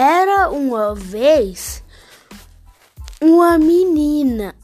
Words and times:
Era 0.00 0.48
uma 0.48 0.94
vez 0.94 1.82
uma 3.20 3.58
menina 3.58 4.54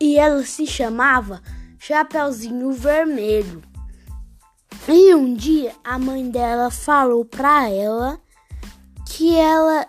e 0.00 0.16
ela 0.16 0.42
se 0.46 0.66
chamava 0.66 1.42
Chapeuzinho 1.78 2.72
Vermelho. 2.72 3.60
E 4.88 5.14
um 5.14 5.34
dia 5.34 5.74
a 5.84 5.98
mãe 5.98 6.30
dela 6.30 6.70
falou 6.70 7.22
para 7.22 7.68
ela 7.68 8.18
que 9.06 9.36
ela 9.36 9.86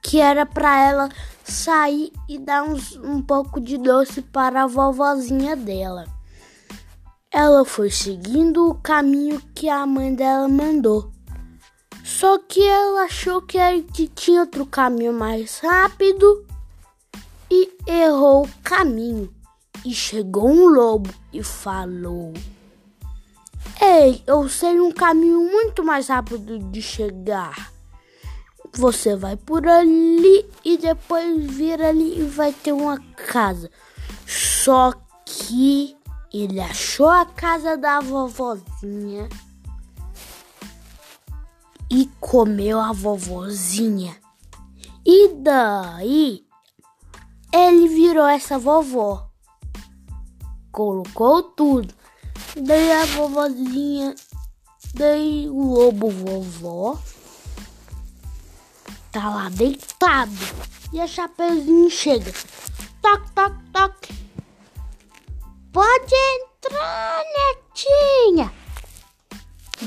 que 0.00 0.20
era 0.20 0.46
para 0.46 0.78
ela 0.78 1.08
sair 1.42 2.12
e 2.28 2.38
dar 2.38 2.62
uns, 2.62 2.94
um 2.98 3.20
pouco 3.20 3.60
de 3.60 3.76
doce 3.78 4.22
para 4.22 4.62
a 4.62 4.68
vovozinha 4.68 5.56
dela. 5.56 6.06
Ela 7.32 7.64
foi 7.64 7.90
seguindo 7.90 8.70
o 8.70 8.76
caminho 8.76 9.42
que 9.56 9.68
a 9.68 9.84
mãe 9.88 10.14
dela 10.14 10.46
mandou. 10.46 11.10
Só 12.20 12.38
que 12.38 12.60
ela 12.60 13.04
achou 13.04 13.40
que, 13.40 13.56
tinha 14.14 14.42
outro 14.42 14.66
caminho 14.66 15.10
mais 15.10 15.58
rápido 15.60 16.44
e 17.50 17.72
errou 17.86 18.44
o 18.44 18.50
caminho. 18.62 19.34
E 19.86 19.94
chegou 19.94 20.46
um 20.46 20.68
lobo 20.68 21.08
e 21.32 21.42
falou: 21.42 22.34
Ei, 23.80 24.22
eu 24.26 24.46
sei 24.50 24.78
um 24.78 24.92
caminho 24.92 25.40
muito 25.50 25.82
mais 25.82 26.08
rápido 26.08 26.58
de 26.58 26.82
chegar. 26.82 27.72
Você 28.74 29.16
vai 29.16 29.38
por 29.38 29.66
ali 29.66 30.44
e 30.62 30.76
depois 30.76 31.50
vira 31.50 31.88
ali 31.88 32.20
e 32.20 32.24
vai 32.24 32.52
ter 32.52 32.72
uma 32.72 32.98
casa. 33.16 33.70
Só 34.26 34.92
que 35.24 35.96
ele 36.30 36.60
achou 36.60 37.08
a 37.08 37.24
casa 37.24 37.78
da 37.78 37.98
vovozinha 37.98 39.26
e 41.90 42.06
comeu 42.20 42.78
a 42.78 42.92
vovozinha. 42.92 44.16
E 45.04 45.28
daí 45.34 46.46
ele 47.52 47.88
virou 47.88 48.26
essa 48.26 48.58
vovó. 48.58 49.28
Colocou 50.70 51.42
tudo. 51.42 51.92
Daí 52.56 52.92
a 52.92 53.04
vovozinha, 53.06 54.14
daí 54.94 55.48
o 55.48 55.74
lobo 55.74 56.10
vovó 56.10 56.98
tá 59.10 59.28
lá 59.28 59.48
deitado. 59.48 60.32
E 60.92 61.00
a 61.00 61.06
Chapeuzinho 61.06 61.90
chega. 61.90 62.32
Toc, 63.02 63.30
toc, 63.34 63.54
toc. 63.72 64.19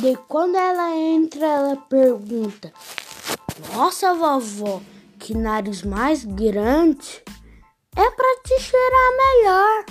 De 0.03 0.17
quando 0.27 0.55
ela 0.57 0.93
entra, 0.93 1.45
ela 1.45 1.77
pergunta: 1.77 2.73
Nossa, 3.73 4.13
vovó, 4.13 4.81
que 5.17 5.33
nariz 5.33 5.81
mais 5.81 6.25
grande. 6.25 7.23
É 7.95 8.11
para 8.11 8.41
te 8.43 8.59
cheirar 8.59 9.11
melhor. 9.17 9.85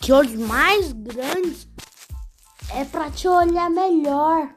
Que 0.00 0.12
olhos 0.12 0.34
mais 0.34 0.90
grandes. 0.90 1.68
É 2.74 2.84
para 2.84 3.08
te 3.08 3.28
olhar 3.28 3.70
melhor. 3.70 4.48